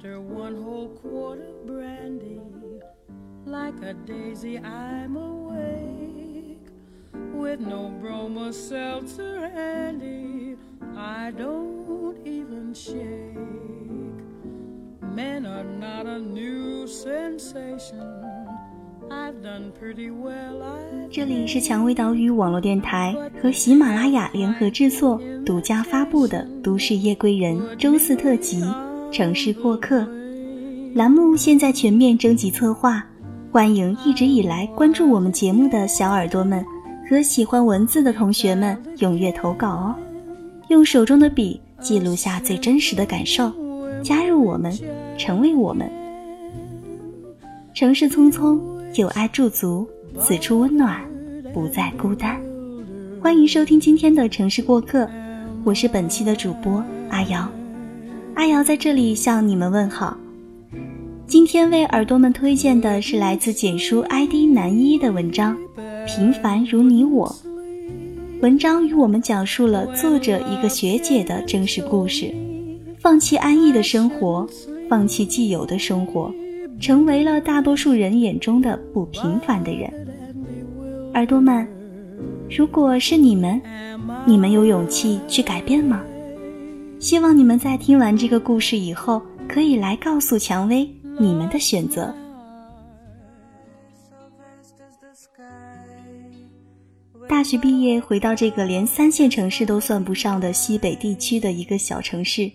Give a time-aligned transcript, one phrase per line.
[0.00, 2.40] After one whole quart of brandy,
[3.44, 6.56] like a daisy, I'm awake.
[7.34, 10.56] With no bromo seltzer handy,
[10.96, 13.36] I don't even shake.
[15.02, 18.00] Men are not a new sensation.
[19.10, 20.62] I've done pretty well.
[20.62, 28.62] I 这里是蔷薇岛屿网络电台和喜马拉雅联合制作、独家发布的《都市夜归人》周四特辑
[29.12, 30.02] 《城市过客》
[30.94, 33.04] 栏目，现在全面征集策划，
[33.50, 36.64] 欢迎一直以来关注我们节目的小耳朵们
[37.08, 39.94] 和喜欢文字的同学们踊跃投稿哦，
[40.68, 43.52] 用手中的笔记录下最真实的感受，
[44.00, 44.72] 加入我们，
[45.18, 45.90] 成为我们。
[47.74, 48.60] 城市匆匆，
[48.94, 49.88] 有爱驻足，
[50.20, 51.00] 此处温暖，
[51.52, 52.40] 不再孤单。
[53.20, 55.08] 欢迎收听今天的城市过客，
[55.64, 57.48] 我是本期的主播阿瑶。
[58.40, 60.16] 阿瑶在这里向你们问好。
[61.26, 65.54] 今天为耳朵们推荐的是来自简书 ID 男一的文章
[66.06, 67.28] 《平凡如你我》。
[68.40, 72.34] 文章与我们讲述了作者一个学姐的真实故事：
[72.98, 74.48] 放弃安逸的生活，
[74.88, 76.32] 放弃既有的生活。
[76.80, 79.92] 成为了大多数人眼中的不平凡的人。
[81.12, 81.68] 耳朵们，
[82.48, 83.60] 如果是你们，
[84.24, 86.00] 你们有勇气去改变吗？
[87.00, 90.86] 希望你们在听完这个故事以后，可以来告诉蔷薇
[91.18, 92.14] 你们的选择。
[97.26, 102.50] 大学毕业，回到这个连三线城市都算不上的西北地区的一个小城市，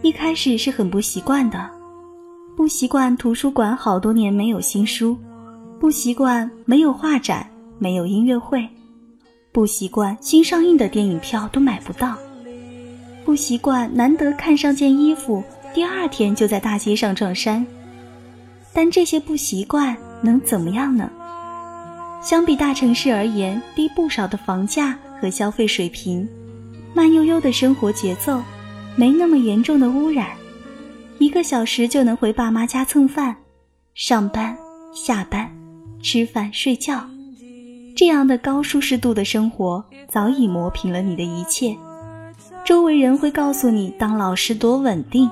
[0.00, 1.68] 一开始是很不习惯的。
[2.56, 5.18] 不习惯图书馆好多年没有新书，
[5.80, 8.64] 不习惯没有画展、没有音乐会，
[9.50, 12.16] 不习惯新上映的电影票都买不到，
[13.26, 15.42] 不习惯难得看上件衣服，
[15.74, 17.66] 第二天就在大街上撞衫。
[18.72, 21.10] 但这些不习惯能怎么样呢？
[22.22, 26.26] 相比大城市而言，低不少的房价和消费水平，
[26.94, 28.40] 慢悠悠的生活节奏，
[28.94, 30.28] 没那么严重的污染。
[31.18, 33.34] 一个小时就能回爸妈家蹭饭、
[33.92, 34.56] 上班、
[34.94, 35.50] 下班、
[36.00, 37.04] 吃饭、睡觉，
[37.96, 41.76] 这样的高舒适度的生活早已磨平了你的一切。
[42.66, 45.30] 周围人会告诉你，当老师多稳定，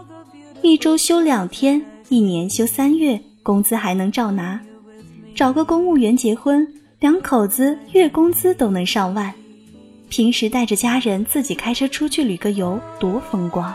[0.62, 4.60] 一周休两天，一年休三月，工资还能照拿。
[5.34, 6.64] 找个公务员结婚，
[7.00, 9.34] 两口子月工资都能上万。
[10.08, 13.74] 平时带着家人自己开车出去旅个游，多风光。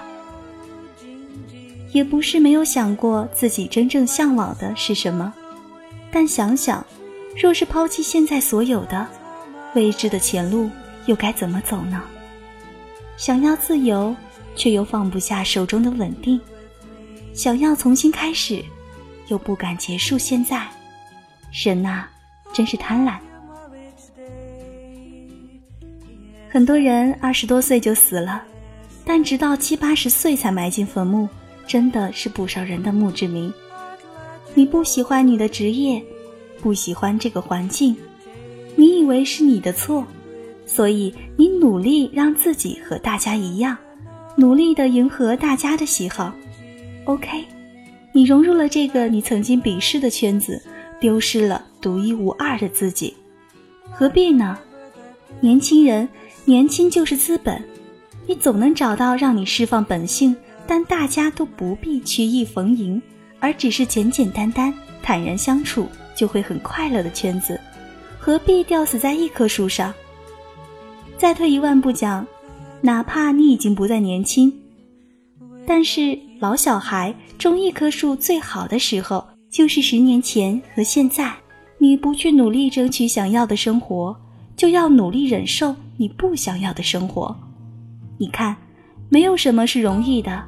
[1.92, 5.34] 也不是没有想过自己真正向往的是什么，
[6.10, 6.82] 但想想，
[7.36, 9.06] 若是抛弃现在所有的，
[9.76, 10.70] 未知的前路
[11.08, 12.02] 又该怎么走呢？
[13.20, 14.16] 想要自由，
[14.56, 16.40] 却又放不下手中的稳定；
[17.34, 18.64] 想要重新开始，
[19.28, 20.66] 又不敢结束现在。
[21.52, 22.06] 人呐，
[22.54, 23.18] 真是贪婪。
[26.50, 28.42] 很多人二十多岁就死了，
[29.04, 31.28] 但直到七八十岁才埋进坟墓。
[31.68, 33.54] 真的是不少人的墓志铭。
[34.56, 36.02] 你不喜欢你的职业，
[36.62, 37.96] 不喜欢这个环境，
[38.78, 40.08] 你以为是你的错，
[40.72, 43.76] 所以你努力让自己和大家一样，
[44.36, 46.32] 努力的迎合大家的喜好。
[47.06, 47.44] OK，
[48.14, 50.62] 你融入了这个你曾经鄙视的圈子，
[51.02, 53.16] 丢失了独一无二的自己，
[53.90, 54.60] 何必呢？
[55.40, 56.08] 年轻人，
[56.46, 57.60] 年轻就是资本，
[58.28, 60.36] 你总能找到让你释放本性。
[60.68, 63.02] 但大家都不必曲意逢迎，
[63.40, 64.72] 而只是简简单单、
[65.02, 67.60] 坦然相处，就会很快乐的圈子，
[68.20, 69.92] 何必吊死在一棵树上？
[71.20, 72.26] 再退一万步讲，
[72.80, 74.54] 哪怕你已经不再年轻，
[75.68, 81.34] 但是老小孩种一棵树最好的时候，就是十年前和现在。
[81.78, 84.16] 你不去努力争取想要的生活，
[84.56, 87.36] 就要努力忍受你不想要的生活。
[88.18, 88.56] 你看。
[89.12, 90.44] 没有什么是容易的，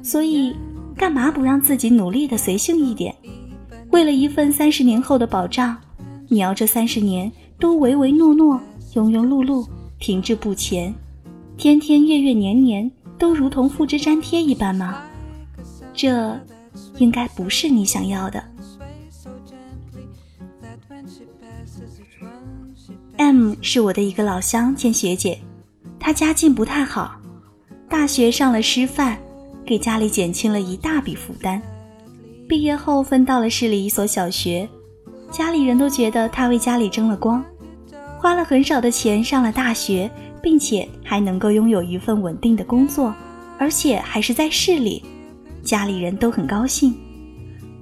[0.00, 0.54] 所以
[0.94, 3.12] 干嘛不让自己努力的随性一点？
[3.90, 5.76] 为了一份三十年后的保障，
[6.28, 8.60] 你要这三十年都唯唯诺诺、
[8.94, 9.66] 庸庸碌碌、
[10.00, 10.92] 停滞不前，
[11.58, 15.02] 天天月月年年都如同复制粘贴一般吗？
[15.92, 16.40] 这
[16.96, 18.42] 应该不是你想要的。
[23.18, 25.38] M 是我的一个老乡兼学姐，
[25.98, 27.20] 她家境不太好。
[27.86, 29.18] 大学上了师范，
[29.66, 31.60] 给家里减轻了一大笔负担。
[32.48, 34.66] 毕业后分到了市里一所小学，
[35.30, 37.44] 家里人都觉得她为家里争了光，
[38.20, 40.10] 花了很少的钱上了大学，
[40.42, 43.14] 并且还能够拥有一份稳定的工作，
[43.58, 45.02] 而且还是在市里。
[45.62, 46.94] 家里人都很高兴。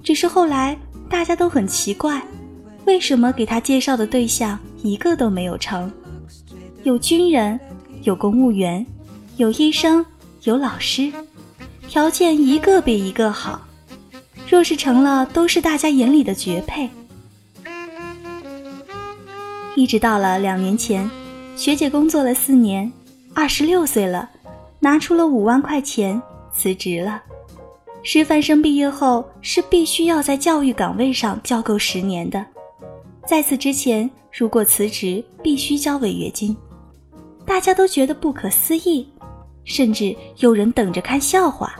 [0.00, 0.78] 只是后来
[1.10, 2.22] 大家都很奇怪，
[2.84, 5.90] 为什么给他介绍的对象一个都没有成？
[6.84, 7.58] 有军人，
[8.04, 8.86] 有公务员，
[9.38, 10.06] 有医生，
[10.44, 11.12] 有老师，
[11.88, 13.60] 条件一个比一个好。
[14.48, 16.88] 若是成了，都是大家眼里的绝配。
[19.78, 21.08] 一直到了两年前，
[21.54, 22.92] 学姐工作了四年，
[23.32, 24.28] 二十六岁了，
[24.80, 26.20] 拿出了五万块钱
[26.52, 27.22] 辞职了。
[28.02, 32.44] 师范生毕业后是必须要在教育岗位上教够十年的，
[33.24, 36.56] 在此之前，如果辞职必须交违约金。
[37.46, 39.08] 大家都觉得不可思议，
[39.62, 41.76] 甚至有人等着看笑话。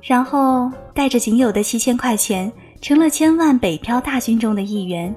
[0.00, 2.52] 然后带着仅有的七千块钱。
[2.82, 5.14] 成了千万北漂大军中的一员。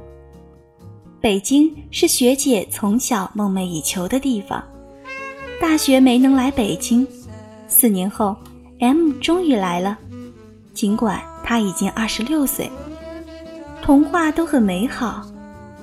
[1.19, 4.63] 北京是学姐从小梦寐以求的地方，
[5.59, 7.06] 大学没能来北京，
[7.67, 8.38] 四年后
[8.79, 9.97] ，M 终于来了。
[10.75, 12.69] 尽管他已经二十六岁，
[13.81, 15.25] 童话都很美好，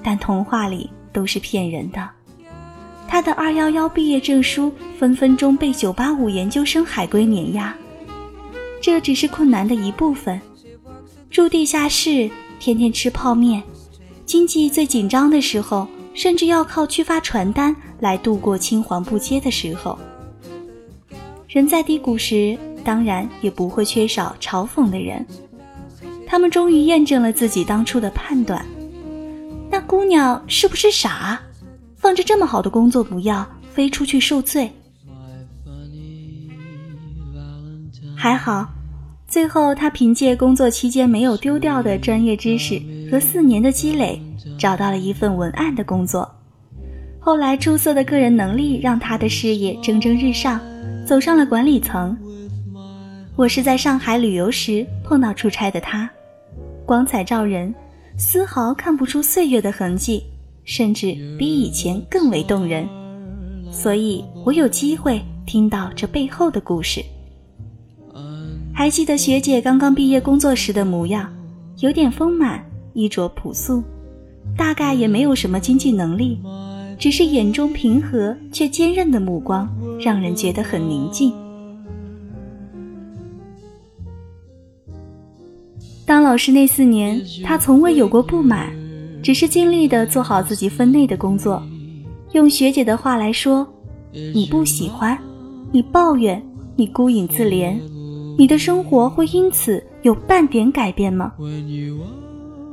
[0.04, 2.08] 但童话里都是骗人的。
[3.08, 7.74] 他的二幺幺毕业证书分分钟被九八五研究生海归碾压，
[8.80, 10.40] 这只是困难的一部分。
[11.32, 12.30] 住地下室，
[12.60, 13.62] 天天吃泡面，
[14.26, 19.98] 经济最紧张的时候，甚至要靠去发传单来度过青黄不接的时候。
[21.48, 25.26] 人在低谷时，当然也不会缺少嘲讽的人。
[26.26, 28.62] 他们终于验证了自己当初的判断：
[29.70, 31.40] 那姑娘是不是傻？
[31.96, 34.70] 放着这么好的工作不要，飞出去受罪？
[38.14, 38.68] 还好。
[39.32, 42.78] 最后，他凭借工作期间没有丢掉的专业知识
[43.10, 44.20] 和四年的积累，
[44.58, 46.30] 找到了一份文案的工作。
[47.18, 50.60] 后来，出色的个人能力让他的事业蒸蒸日上，
[51.06, 52.14] 走上了管理层。
[53.34, 56.10] 我是在上海旅游时碰到出差的他，
[56.84, 57.74] 光彩照人，
[58.18, 60.22] 丝毫看不出岁月的痕迹，
[60.62, 62.86] 甚至比以前更为动人。
[63.70, 67.02] 所以我有机会听到这背后的故事。
[68.74, 71.30] 还记得学姐刚刚毕业工作时的模样，
[71.78, 72.64] 有点丰满，
[72.94, 73.82] 衣着朴素，
[74.56, 76.38] 大概也没有什么经济能力，
[76.98, 79.68] 只是眼中平和却坚韧的目光，
[80.00, 81.32] 让人觉得很宁静。
[86.04, 88.72] 当老师那四年，他从未有过不满，
[89.22, 91.62] 只是尽力的做好自己分内的工作。
[92.32, 93.66] 用学姐的话来说，
[94.34, 95.16] 你不喜欢，
[95.70, 96.42] 你抱怨，
[96.74, 97.78] 你孤影自怜。
[98.38, 101.32] 你的生活会因此有半点改变吗？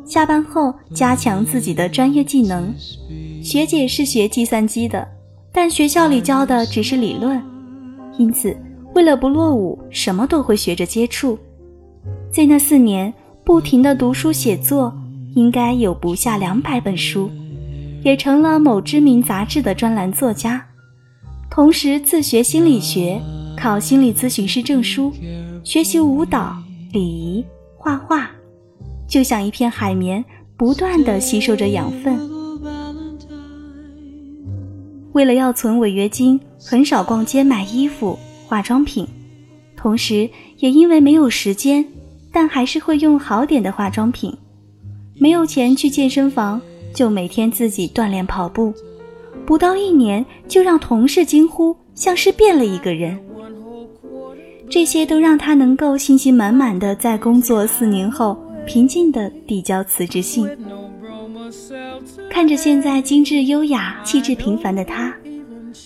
[0.06, 2.74] 下班后加强自己的专业技能。
[3.44, 5.08] 学姐是学计算机的，
[5.52, 7.42] 但学校里教的只是理论，
[8.18, 8.56] 因此
[8.96, 11.38] 为了不落伍，什么都会学着接触。
[12.32, 13.14] 在那四年，
[13.44, 14.94] 不停的读书写作，
[15.36, 17.30] 应该有不下两百本书，
[18.04, 20.66] 也成了某知名杂志的专栏作家。
[21.50, 23.22] 同时自学心理学，
[23.58, 25.14] 考心理咨询师证书。
[25.64, 26.56] 学习舞蹈、
[26.94, 27.46] 礼仪、
[27.76, 28.30] 画画，
[29.08, 30.24] 就像一片海绵，
[30.58, 32.18] 不断的吸收着养分。
[35.12, 38.18] 为了要存违约金，很少逛街买衣服、
[38.48, 39.08] 化妆品，
[39.76, 41.86] 同时也因为没有时间，
[42.32, 44.36] 但还是会用好点的化妆品。
[45.16, 46.62] 没有钱去健身房，
[46.94, 48.74] 就每天自己锻炼跑步，
[49.46, 53.20] 不到一年就让同事惊呼，像是变了一个人。
[54.70, 60.48] 这些都让他能够信心满满的在工作四年后平静的递交辞职信。
[62.30, 65.12] 看着现在精致优雅、气质平凡的他，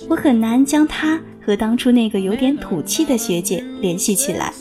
[0.09, 4.51] 我很难将他和当初那个有点土气的学姐联系起来。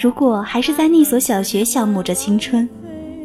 [0.00, 2.68] 如果还是在那所小学消磨着青春，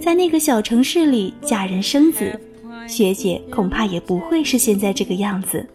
[0.02, 2.40] 在那个小城市里嫁人生子，
[2.88, 5.66] 学姐恐怕也不会是现在这个样子。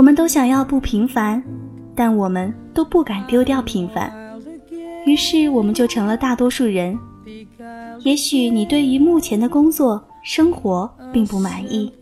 [0.00, 1.42] 我们都想要不平凡，
[1.94, 4.10] 但我们都不敢丢掉平凡，
[5.04, 6.98] 于是我们就成了大多数人。
[8.02, 11.92] 也许你对于目前的工作生活并不满意，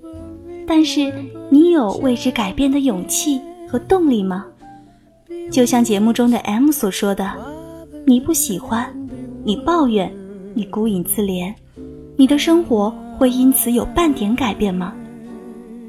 [0.64, 1.12] 但是
[1.50, 4.47] 你有为之改变的勇气和动力吗？
[5.50, 7.33] 就像节目中的 M 所说的
[8.07, 8.88] ：“你不喜欢，
[9.43, 10.09] 你抱怨，
[10.55, 11.52] 你孤影自怜，
[12.17, 14.95] 你的生活会因此有半点改变吗？”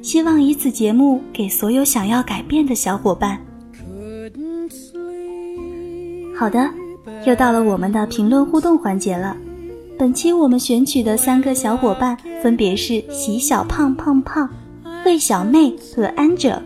[0.01, 3.39] 希望以此节目给所有想要改变的小伙伴。
[6.35, 6.69] 好的，
[7.25, 9.35] 又到了我们的评论互动环节了。
[9.97, 14.49] 本期我们选取的三个小伙伴分别是喜小胖胖胖、
[15.05, 16.61] 魏小妹和安哲。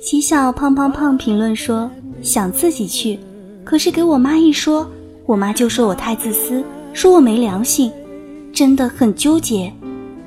[0.00, 1.90] 喜小胖胖胖评论说
[2.22, 3.18] 想自己去，
[3.64, 4.88] 可是给我妈一说，
[5.26, 7.90] 我妈就说我太自私，说我没良心，
[8.52, 9.72] 真的很纠结。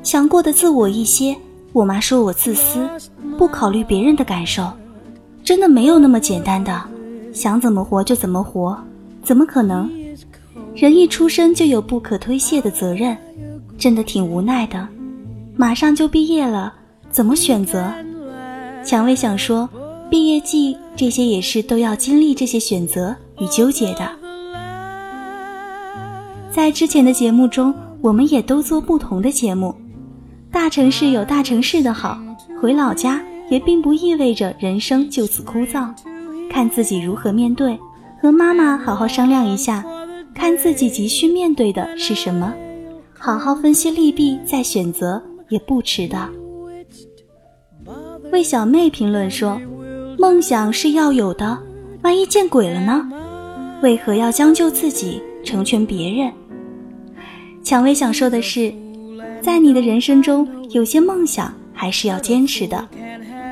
[0.04, 1.36] 想过得自我一些，
[1.74, 2.90] 我妈说我自私，
[3.38, 4.68] 不考虑别人的感受，
[5.44, 6.82] 真的没有那么简单的，
[7.32, 8.78] 想怎么活就怎么活，
[9.24, 9.90] 怎么可能？
[10.76, 13.16] 人一出生就有不可推卸的责任，
[13.78, 14.88] 真的挺无奈的。
[15.56, 16.74] 马上就毕业了，
[17.12, 17.92] 怎么选择？
[18.84, 19.70] 蔷薇想说，
[20.10, 24.10] 毕业季这些也是都要经历这些选择与纠结的。
[26.50, 29.76] 在之前的节目中，我们也都做不同的节目。
[30.52, 32.20] 大城市有大城市的好，
[32.60, 35.90] 回老家也并不意味着人生就此枯燥，
[36.50, 37.80] 看自己如何面对，
[38.22, 39.84] 和妈妈好好商量一下，
[40.36, 42.54] 看自己急需面对的是什么，
[43.18, 46.30] 好好分析利弊再选择也不迟的。
[48.32, 49.60] 魏小妹评论说
[50.20, 51.58] ：“梦想是要有的，
[52.02, 53.10] 万一见鬼了呢？
[53.82, 56.32] 为何要将就自己，成全别人？”
[57.64, 58.74] 蔷薇想说的是。
[59.42, 62.88] 在你的人生中，有些梦想还是要坚持的，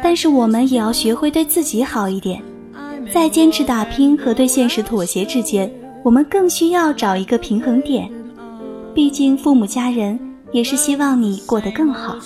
[0.04, 2.42] 但是我们也要学会对自己好一点。
[3.12, 5.72] 在坚持打拼和对现实妥协之间，
[6.04, 8.08] 我们更需要找一个平衡点。
[8.94, 10.20] 毕竟父母家人
[10.52, 12.18] 也是希望你过得更好。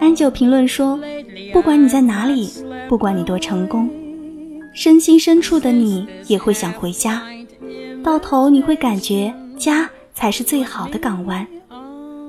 [0.00, 0.98] 安九评论说
[1.52, 2.50] ：“不管你在哪里，
[2.88, 3.88] 不管你多成功，
[4.74, 7.22] 身心深处的你也会想回家。
[8.02, 11.46] 到头你会感觉家才是最好的港湾。”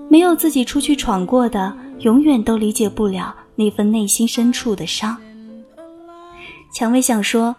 [0.09, 5.17] 没有自己出去闯过的，永远都理解不了那份内心深处的伤。
[6.73, 7.55] 蔷薇想说，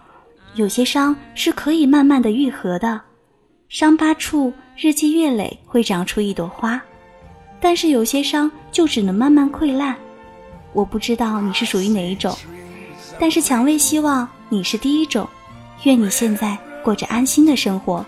[0.54, 3.00] 有些伤是可以慢慢的愈合的，
[3.68, 6.80] 伤疤处日积月累会长出一朵花，
[7.60, 9.96] 但是有些伤就只能慢慢溃烂。
[10.72, 12.36] 我不知道你是属于哪一种，
[13.18, 15.28] 但是蔷薇希望你是第一种。
[15.84, 18.04] 愿你现在过着安心的生活。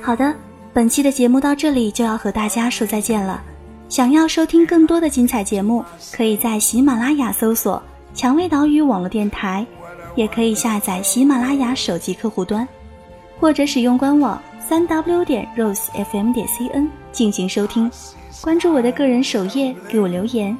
[0.00, 0.34] 好的。
[0.76, 3.42] 本期的节目到这里就要和大家说再见了。
[3.88, 9.66] 想要收听更多的精彩节目，可以在喜马拉雅搜索“蔷薇岛屿网络电台”，
[10.16, 12.68] 也可以下载喜马拉雅手机客户端，
[13.40, 17.90] 或者使用官网三 w 点 rosefm 点 cn 进行收听。
[18.42, 20.54] 关注我的个人首页，给我留言。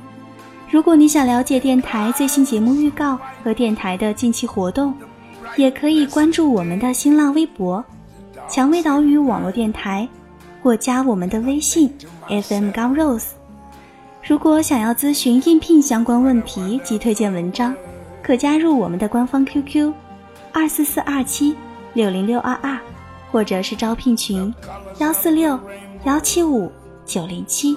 [0.70, 4.94] 如果你想了解电台最新节目预告和电台的近期活动，
[5.58, 7.84] 也可以关注我们的新浪微博。
[8.48, 10.08] 蔷薇岛屿网络电台，
[10.62, 11.92] 或加我们的微信
[12.28, 13.30] FM 高 rose。
[14.22, 17.74] 如果想要咨询应聘相关问题及推荐文章，
[18.22, 19.92] 可加入我们的官方 QQ
[20.52, 21.56] 二四四二七
[21.92, 22.78] 六零六二二，
[23.32, 24.54] 或者是招聘群
[24.98, 25.58] 幺四六
[26.04, 26.70] 幺七五
[27.04, 27.76] 九零七。